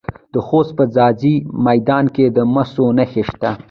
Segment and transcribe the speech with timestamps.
[0.33, 1.35] د خوست په ځاځي
[1.67, 3.51] میدان کې د مسو نښې شته.